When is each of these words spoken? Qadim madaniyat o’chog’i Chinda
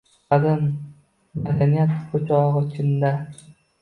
Qadim 0.33 0.63
madaniyat 1.49 2.17
o’chog’i 2.21 2.65
Chinda 2.73 3.13